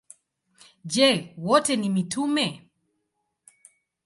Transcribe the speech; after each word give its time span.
Je, 0.95 1.09
wote 1.49 1.75
ni 1.81 1.89
mitume? 1.97 2.47